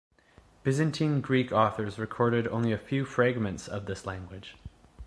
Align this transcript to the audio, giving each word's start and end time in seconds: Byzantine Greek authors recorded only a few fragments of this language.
Byzantine 0.63 1.21
Greek 1.21 1.51
authors 1.51 1.99
recorded 1.99 2.47
only 2.47 2.71
a 2.71 2.77
few 2.79 3.05
fragments 3.05 3.67
of 3.67 3.85
this 3.85 4.03
language. 4.03 4.55